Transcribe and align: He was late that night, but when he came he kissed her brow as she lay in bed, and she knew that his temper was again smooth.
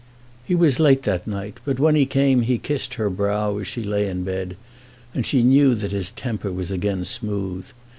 He 0.43 0.55
was 0.55 0.79
late 0.79 1.03
that 1.03 1.27
night, 1.27 1.59
but 1.63 1.79
when 1.79 1.93
he 1.93 2.07
came 2.07 2.41
he 2.41 2.57
kissed 2.57 2.95
her 2.95 3.07
brow 3.07 3.59
as 3.59 3.67
she 3.67 3.83
lay 3.83 4.07
in 4.09 4.23
bed, 4.23 4.57
and 5.13 5.27
she 5.27 5.43
knew 5.43 5.75
that 5.75 5.91
his 5.91 6.09
temper 6.09 6.51
was 6.51 6.71
again 6.71 7.05
smooth. 7.05 7.67